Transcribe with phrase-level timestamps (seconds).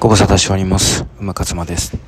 [0.00, 1.04] ご無沙汰しております。
[1.20, 1.98] 馬勝間です。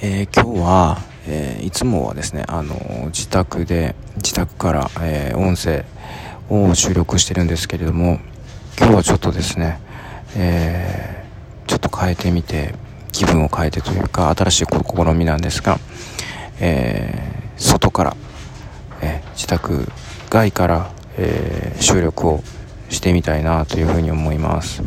[0.00, 5.84] えー、今日は、えー、いつもはですね、あの自宅で、自宅から、え、音声
[6.48, 8.20] を収録してるんですけれども、
[8.78, 9.80] 今日はちょっとですね、
[10.36, 11.24] え
[11.66, 12.76] ちょっと変えてみて、
[13.10, 15.80] 気分を変えてというか、新しい試みなんですが、
[16.60, 18.16] え外から、
[19.02, 19.90] え自宅
[20.30, 22.44] 外から、え収録を
[22.90, 24.84] してみたいなというふうに思います。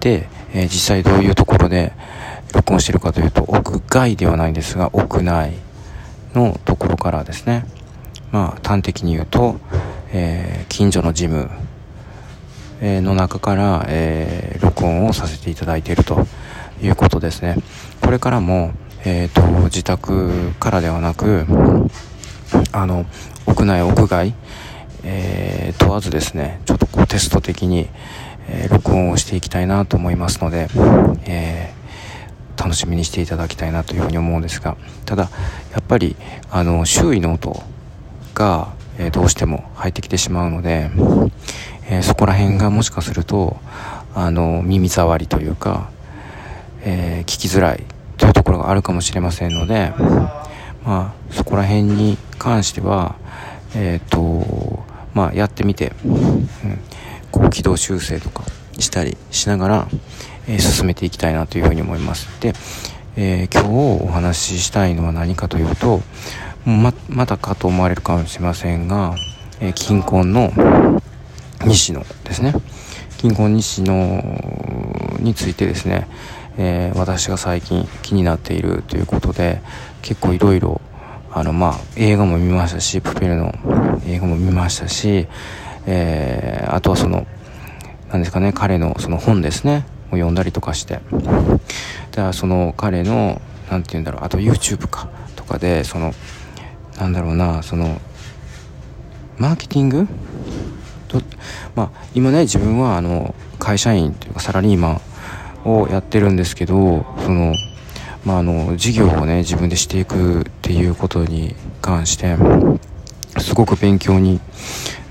[0.00, 1.92] で、えー、実際どういうところで
[2.54, 5.52] 録音してるかというと屋外ではないんですが屋内
[6.34, 7.66] のところからですね。
[8.32, 9.56] まあ端的に言うと、
[10.12, 11.50] えー、近所のジム
[12.80, 16.26] の中から、えー、録音をさせていただいていると
[16.82, 17.56] いうことですね。
[18.02, 18.72] これからも、
[19.04, 21.46] えーと、自宅からではなく
[22.72, 23.06] あの
[23.46, 24.34] 屋内屋外、
[25.04, 27.88] えー、問わずですねちょっとこうテスト的に、
[28.48, 30.68] えー、録音をしていきたいなと思いますので、
[31.26, 35.28] えー、楽しみにしていただきたいなというふうに思うんですがただ
[35.72, 36.16] やっぱり
[36.50, 37.62] あの周囲の音
[38.34, 40.90] が、えー、どうしても入ってきてしまうので、
[41.88, 43.56] えそこら辺がもしかすると
[44.14, 45.90] あの耳障りというか、
[46.82, 47.82] え聞きづらい
[48.18, 49.92] というところがあるかもしれませんので、
[50.84, 53.16] まあ、そこら辺に関しては、
[53.74, 56.48] えっ、とまあ、やってみて、うん
[57.36, 58.44] こう軌道修正とか
[58.78, 59.88] したりしながら、
[60.48, 62.28] えー、進めていきたいなというふうに思います。
[62.40, 62.54] で、
[63.16, 63.62] えー、今
[63.98, 66.00] 日お話ししたいのは何かというと
[66.64, 69.14] ままたかと思われるかもしれませんが、
[69.60, 70.50] えー、近婚の
[71.64, 72.54] 西野ですね。
[73.18, 74.22] 近婚西野
[75.20, 76.06] についてですね、
[76.58, 79.60] えー、私が最近気になっているということで
[80.02, 80.80] 結構いろいろ
[81.32, 83.52] あのまあ映画も見ましたしプペルの
[84.06, 85.26] 映画も見ましたし
[85.86, 87.26] えー、あとはその、
[88.10, 96.12] なんですかね、彼のその本ですね、を読んだりとかして、だからその彼の、なんて言うんだろう、あと YouTube か、とかで、その、
[96.98, 98.00] なんだろうな、その、
[99.38, 100.06] マーケティング？
[101.08, 101.20] と、
[101.74, 105.00] まあ、今ね、自分はあの、会社員というかサラリーマ
[105.64, 107.54] ンをやってるんですけど、その、
[108.24, 112.36] まあ、あの、事業をね、自分でしていくっていうことに関して、
[113.38, 114.40] すごく勉強に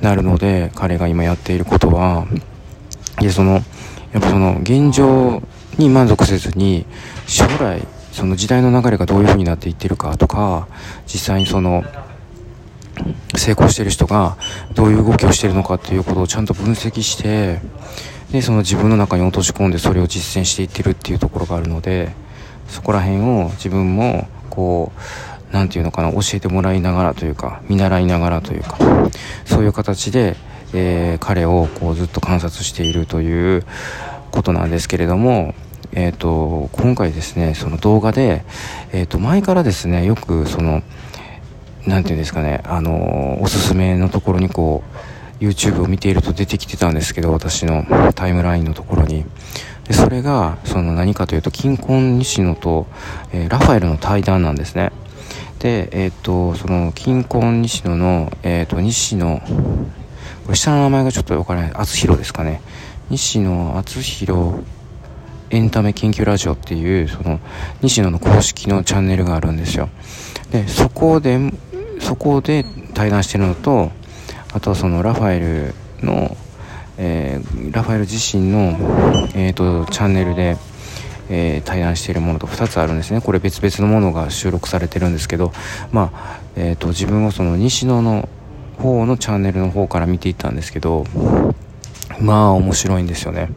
[0.02, 2.28] なるので彼が今やっていることは
[3.22, 3.60] いやそのや
[4.20, 5.42] っぱその現状
[5.78, 6.86] に満足せずに
[7.28, 10.68] 将来その時代の流れがどういう風になっていってるかとか
[11.06, 11.84] 実際にその
[13.36, 14.38] 成功してる人が
[14.74, 17.60] どういう動きをしてるのかっていうことをちゃんと分析して
[18.32, 22.14] でその自分の中に落とし込んでそれを実践していってるっていうところがあるので
[22.70, 25.00] そこら辺を自分もこう
[25.52, 28.78] 何て言うのかな教えてもらいながらというか見習いながらというか
[29.46, 30.36] そういう形で、
[30.74, 33.66] えー、彼をこうずっと観察しているという
[34.32, 35.54] ことなんですけれども
[35.98, 38.44] えーと、今回ですねその動画で、
[38.92, 40.84] えーと、前からですねよくその
[41.88, 44.84] 何て言うんですかねあのおすすめのところにこ
[45.40, 49.26] う YouTube を見ていると出てきてたんですけど私のタイムラインのところに。
[49.86, 52.88] でそれがその何かというと金婚西野と、
[53.32, 54.92] えー、ラファエルの対談なんですね。
[55.66, 59.42] で、えっ、ー、と、その、金婚西野の、えっ、ー、と、西野、
[60.46, 62.62] これ下の名前がちょっとわからない、厚弘ですかね。
[63.10, 64.58] 西野厚弘
[65.50, 67.40] エンタメ研究ラジオっていう、その、
[67.82, 69.90] 西野の公式のチャンネルがあるんですよ。
[70.52, 71.40] で、そこで、
[72.00, 73.92] そこで対談してるのと、
[74.54, 76.38] あとはその、ラファエルの、
[77.00, 78.78] えー、ラファエル自身の、
[79.34, 80.58] えっ、ー、と、チャンネルで、
[81.30, 83.22] えー、対談しているものと2つあるんですね。
[83.22, 85.52] これ別々のものが収録されてるんですけど、
[85.92, 88.30] まあえーと、自分はその西野の
[88.78, 91.06] 方のチャンネルの方から見ていったんですけど
[92.20, 93.50] まあ面白いんですよね。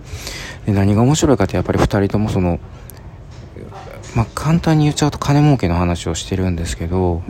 [0.67, 2.61] で何が面白いかってやっぱり2人ともその
[4.15, 7.23] まあ、簡単に言っちゃうと金儲けの話をしてるんですけど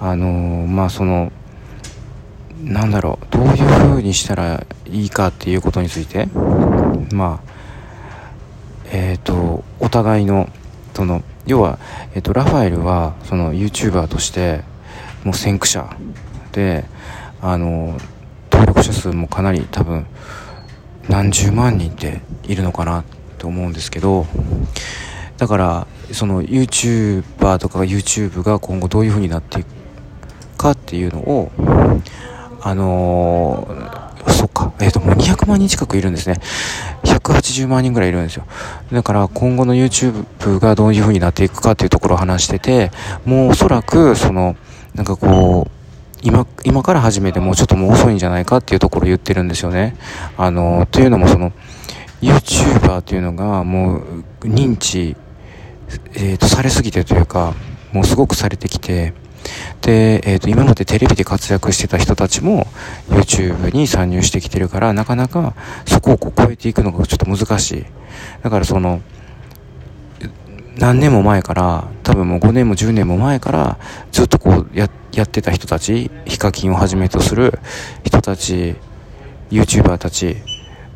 [0.00, 1.32] あのー、まあその
[2.62, 6.26] なんだろうどういう風にしたらいいかっていうことについて
[7.12, 7.59] まあ
[8.90, 10.48] えっ、ー、と、お互いの、
[10.94, 11.78] その、要は、
[12.14, 14.62] えっ、ー、と、ラファエルは、その、YouTuber として、
[15.24, 15.96] もう先駆者
[16.52, 16.84] で、
[17.40, 17.96] あの、
[18.50, 20.06] 登録者数もかなり多分、
[21.08, 23.04] 何十万人っているのかな
[23.38, 24.26] と思うんですけど、
[25.38, 29.66] だから、その YouTuber とか YouTube が今後どういう風になっていく
[30.58, 31.50] かっていうのを、
[32.60, 36.36] あのー、そっか、えっ、ー、と、もう200万人近くいるんですね。
[37.22, 38.44] 180万人ぐらいいるんですよ。
[38.92, 42.90] だから今後の YouTube がどういう風になっていくかっていうところを話してて、
[43.24, 44.56] もうおそらくその、
[44.94, 45.70] なんかこう、
[46.22, 49.96] 今、今から始めてもうちょっともう遅いんじゃないかっていうところを言ってるんですよね。
[50.36, 51.52] あの、というのもその、
[52.22, 55.16] YouTuber っていうのがもう認知、
[56.14, 57.54] えー、とされすぎてというか
[57.92, 59.14] もうすごくされてきて
[59.82, 62.66] で、えー、と今までテレビで活躍してた人たちも
[63.08, 65.54] YouTube に参入してきてるからなかなか
[65.86, 67.84] そこをこう超えていくのがちょっと難しい
[68.42, 69.00] だからその
[70.78, 73.78] 何年も前から多分もう5年も10年も前から
[74.12, 77.58] ずっとこうややってた人たちヒカキンをはじめとする
[78.04, 78.76] 人たち
[79.50, 80.36] YouTuber たち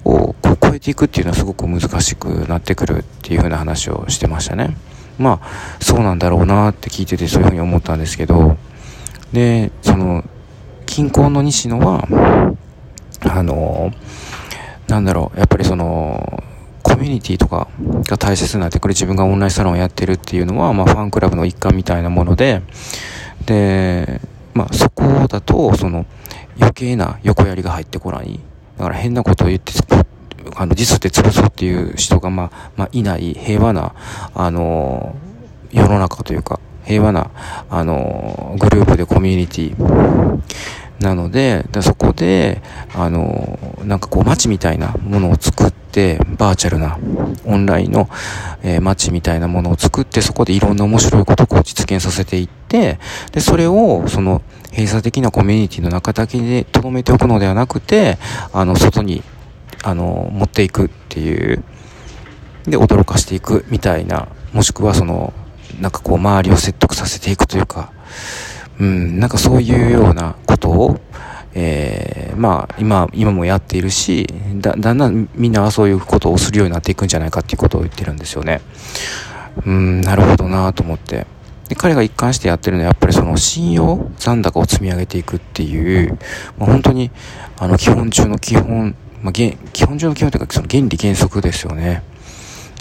[0.04, 4.76] をこう超えていくっていうのはすごく難しくなってくるっていう風な話をしてましたね。
[5.18, 8.56] まあ、そうなんだろうなって聞いててそういう風に思ったんですけど、
[9.32, 10.24] で、その、
[10.86, 12.06] 近郊の西野は、
[13.20, 13.92] あの、
[14.88, 16.42] なんだろう、やっぱりその、
[16.82, 17.68] コミュニティとか
[18.06, 22.62] が大切になってくる自分がオンラインサロンをやってるっていうのは、まあ、ファンクラブの一環みたいなもので、
[23.46, 24.20] で、
[24.52, 26.06] まあ、そこだと、その、
[26.58, 28.38] 余計な横やりが入ってこない。
[28.78, 29.72] だから変なことを言って、
[30.54, 33.94] あの、実で潰そうっていう人が、まあ、まあ、いない平和な、
[34.34, 35.16] あの、
[35.72, 37.30] 世の中というか、平和な、
[37.70, 40.42] あの、グループでコミュニティ。
[41.00, 42.62] なので、でそこで、
[42.94, 46.98] あの、なんかこう街みたいなものを作って、バーチャルな
[47.44, 48.08] オンラインの、
[48.62, 52.98] えー、街みたいなものを作って、そこでいろんな面白いことを実現させていって、
[53.32, 58.18] で、それを、その、閉鎖的なコミュニティの中だけで留めておくのではなくて、
[58.52, 59.22] あの、外に、
[59.84, 61.62] あの、持っていくっていう、
[62.64, 65.32] で、驚かしていくみたいな、もしくはその、
[65.80, 67.92] なんかこう、周りを説得させていくというか、
[68.80, 71.00] うん、なんかそういうようなことを、
[71.52, 74.26] えー、まあ、今、今もやっているし、
[74.56, 78.60] だ、だんだんみんなはそういうことをするようになっていくんじゃないかっていうことを言ってるんですよね。
[79.66, 81.26] うん、なるほどなと思って。
[81.68, 86.18] で、彼が一貫してやってるのはやっぱりその信用残高を積み上げていくっていう、
[86.58, 87.10] まあ、本当に、
[87.58, 89.56] あの、基本中の基本、まあ、基
[89.86, 92.02] 本中の基本というか、その原理原則ですよね。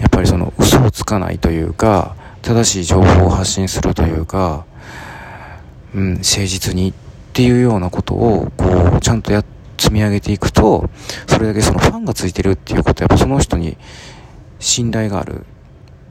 [0.02, 4.66] やっぱりその嘘をつかないというか、正しい情報を発信するというか、
[5.96, 6.94] うん、誠実にっ
[7.32, 8.66] ていうようなことを、こ
[8.98, 9.46] う、ちゃんとや、
[9.78, 10.90] 積み上げていくと、
[11.28, 13.78] それだけそのファンがついてるっていうことは、やっぱその人に
[14.60, 15.46] 信頼がある。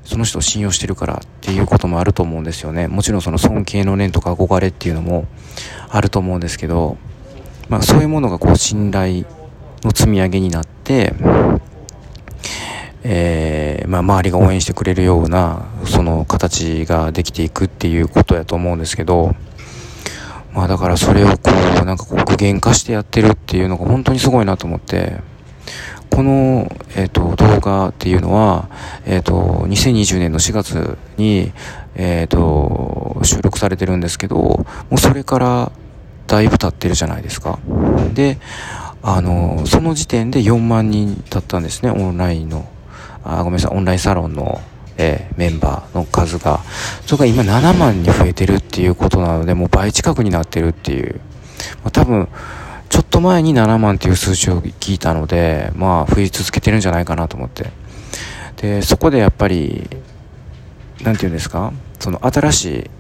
[0.05, 2.88] その人を信用してるからっていうこともあると思うんですよね。
[2.88, 5.26] もちろんその尊敬の念とか憧れっていうのも
[5.88, 6.96] あると思うんですけど、
[7.69, 9.25] まあそういうものがこう信頼
[9.82, 11.14] の積み上げになって、
[13.05, 19.34] えー、まあ周りが応援してくれるような、その形ができていくっていうことやと思うんですけど、
[20.52, 21.50] まあだからそれをこ
[21.82, 25.20] う、なんかこう具現化してやってるっていうのが本当にすごいなと思って、
[26.11, 28.69] この、えっ、ー、と、動画っていうのは、
[29.06, 29.32] えっ、ー、と、
[29.67, 31.52] 2020年の4月に、
[31.94, 35.73] えっ、ー、と、収録されてるんですけど、もうそれから
[36.26, 37.58] だいぶ経ってるじゃないですか。
[38.12, 38.38] で、
[39.02, 42.69] あの、その時点で4万人だったんですね、オンラインの。
[43.25, 44.60] あ、ごめんなさい、オンラインサロンの
[44.99, 46.60] えー、メンバーの数が、
[47.06, 51.20] それが今7万に増えてるっていうことなので、もう倍近くになってるっていう。
[51.82, 52.28] まあ、多分、
[52.88, 57.70] ちょっと前に7万っていう数字を聞いたので、まあ、増え続けてるんじゃないかなと思って。
[58.56, 59.88] で、そこでやっぱり、
[61.02, 61.72] なんて言うんですか？
[61.98, 62.90] その新しい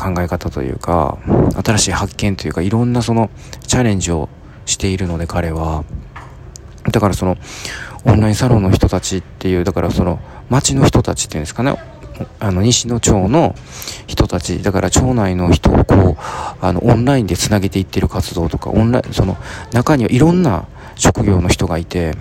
[0.00, 1.18] 考え方というか、
[1.64, 3.28] 新しい発見というか、いろんなその
[3.66, 4.28] チャレンジを
[4.66, 5.84] しているので彼は、
[6.90, 7.36] だからその、
[8.04, 11.76] オンラインサロンの人たちっていう、だからその、町の人たちっていうんですかね、
[12.38, 13.54] あの、西野町の
[14.06, 16.16] 人たち、だから町内の人をこう、
[16.60, 19.36] あの、オンラインで繋げていってる活動とか、オンライン、その、
[19.72, 22.14] 中にはいろんな職業の人がいて、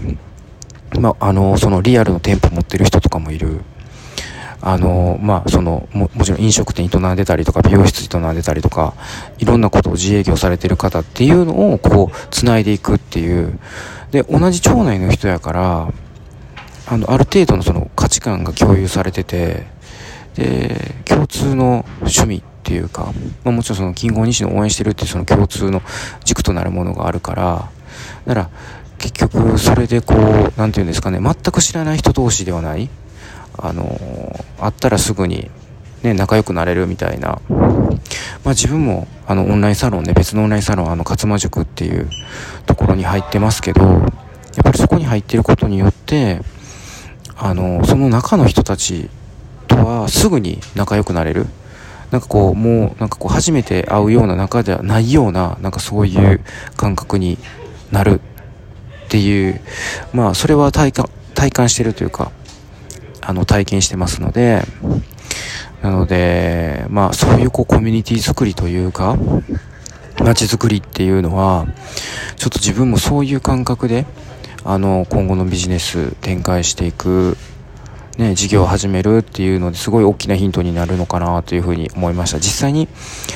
[1.00, 3.62] まあ、あの、そのリアルの店舗持ってる人とかもいる。
[4.62, 8.94] あの、まあ、そのも、もちろん飲食店営んでたりとか、美容室営んでたりとか、
[9.38, 13.58] いろんなことを自営業されてる方っていうのを、こう、繋いでいくっていう。
[14.12, 15.94] で、同じ町内の人やから、
[16.88, 19.68] あの、ある程度のその価値観が共有されてて、
[20.36, 23.14] で、共通の趣味っていうか、
[23.44, 25.82] まあ、もちろんその、金剛西の応援してるっていうその共通の
[26.26, 27.70] 軸となるものがあるから、
[28.26, 28.50] だから、
[28.98, 32.90] 結局、それでこう、なんていうんですかね、全く知らない人同士ではない、
[33.64, 35.50] あの、会ったらすぐに、
[36.04, 37.40] ね、仲良くなれるみたいな。
[37.50, 37.60] ま
[38.46, 42.10] あ自分も、あの、オンラインサロンね、別のオンラインサロン、あの、勝間塾っていう
[42.66, 44.02] ところに入ってますけど、やっ
[44.64, 46.42] ぱりそこに入ってることによって、
[47.38, 49.10] あの、その中の人たち
[49.68, 51.46] とはすぐに仲良くなれる。
[52.12, 56.42] なんかこう、もう、なんかこう、初めて会うような仲ではないような、なんかそういう
[56.76, 57.38] 感覚に
[57.92, 58.20] なる
[59.06, 59.62] っていう、
[60.14, 62.32] まあ、それは体感、体感してるというか、
[63.22, 64.64] あの、体験してますので、
[65.82, 69.18] なので、まあ、そういうこう、コミュニティ作りというか、
[70.20, 71.68] 街づくりっていうのは、
[72.36, 74.06] ちょっと自分もそういう感覚で、
[74.66, 77.38] あの今後のビジネス展開していく
[78.20, 82.38] ね、事業を始めるっていうのですごい大きなヒントになるのかなというふうに思いました。
[82.38, 82.90] 実際に、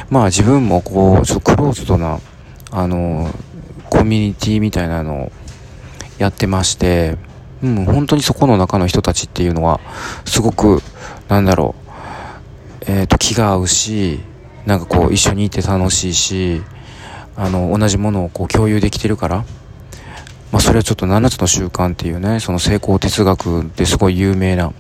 [0.09, 2.19] まあ自分もこう、ちょっとクローズドな、
[2.69, 3.33] あの、
[3.89, 5.31] コミュニティみたいなのを
[6.17, 7.15] やってまして、
[7.63, 9.79] うん、本当にそこの中の人たちっていうのは、
[10.25, 10.81] すごく、
[11.29, 11.75] なんだろ
[12.81, 14.19] う、えっ、ー、と、気が合うし、
[14.65, 16.61] なんかこう、一緒にいて楽しいし、
[17.37, 19.45] あの、同じものをこう共有できてるから、
[20.51, 24.73] まあ、それはちょっと7つの習慣っていうね、その成功哲学ですごい有名な、ま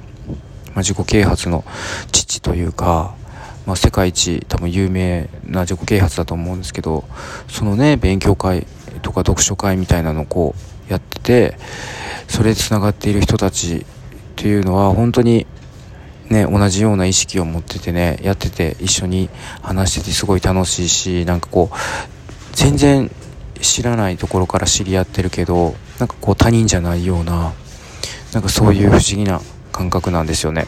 [0.75, 1.63] あ、自己啓発の
[2.11, 3.15] 父というか、
[3.65, 7.05] まあ、世界一多分有名な自己啓発だと思うんですけど、
[7.47, 8.67] そのね、勉強会
[9.01, 11.57] とか読書会みたいなのをこうやってて、
[12.27, 13.85] それで繋がっている人たちっ
[14.35, 15.45] ていうのは本当に
[16.29, 19.29] ね、同じような意識を持っててね、やってて一緒に
[19.61, 21.75] 話しててすごい楽しいし、なんかこう、
[22.55, 23.11] 全然
[23.63, 27.53] 知らないところから知り合ってるけどなんかこう他人じゃないような
[28.33, 30.65] なんかそういう不思議な感覚なんですよね。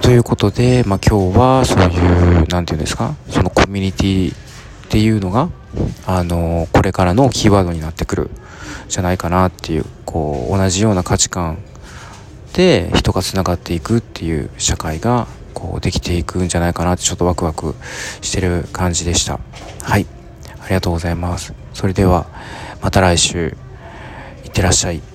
[0.00, 4.36] ということで、まあ、今日はそういう何て言うんですかそのコミュニティっ
[4.88, 5.48] ていうのが
[6.06, 8.30] あのこれからのキーワードになってくる
[8.88, 11.58] じゃないかなっていうこう同じような価値観
[12.52, 17.74] で人がつながっていくっていう社会がこうできていくんじゃないかなってちょっとワクワク
[18.20, 19.40] してる感じでした。
[19.82, 20.06] はい。
[20.60, 21.54] ありがとうございます。
[21.72, 22.26] それでは、
[22.80, 23.56] また来週、
[24.44, 25.13] いってらっしゃい。